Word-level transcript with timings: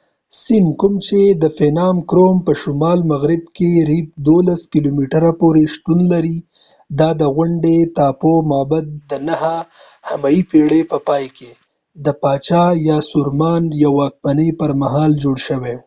phnom 0.00 0.66
krom 0.66 0.66
کوم 0.80 0.94
چي 1.06 1.20
د 1.42 1.44
siem 1.58 1.76
reap 2.12 2.36
په 2.46 2.52
شمال 2.62 2.98
مغرب 3.12 3.42
کي 3.56 3.70
12 4.28 4.72
کلوميتره 4.72 5.30
پوري 5.40 5.64
شتون 5.74 5.98
لرې 6.12 6.36
دا 6.98 7.08
د 7.20 7.22
غونډۍ 7.34 7.78
ټاپو 7.96 8.32
معبد 8.50 8.86
د 9.10 9.12
9 9.28 10.08
همي 10.08 10.38
پیړۍ 10.50 10.82
په 10.92 10.98
پای 11.08 11.24
کې 11.36 11.50
د 12.04 12.06
پاچا 12.22 12.64
یاسوارمان 12.88 13.60
د 13.68 13.74
واکمنۍ 13.98 14.50
پرمهال 14.60 15.10
جوړ 15.22 15.36
شوی 15.46 15.74
و 15.78 15.82